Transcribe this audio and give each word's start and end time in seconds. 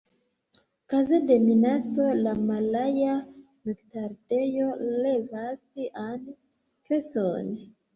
Kaze 0.89 1.17
de 1.27 1.35
minaco, 1.47 2.07
la 2.23 2.33
Malaja 2.49 3.19
noktardeo 3.69 4.75
levas 5.07 5.65
sian 5.65 6.31
kreston. 6.31 7.59